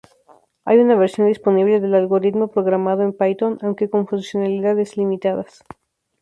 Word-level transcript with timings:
Hay 0.65 0.79
una 0.79 0.95
versión 0.95 1.27
disponible 1.27 1.79
del 1.79 1.93
algoritmo 1.93 2.47
programada 2.47 3.03
en 3.03 3.13
python, 3.13 3.59
aunque 3.61 3.87
con 3.87 4.07
funcionalidades 4.07 4.97
limitadas. 4.97 5.63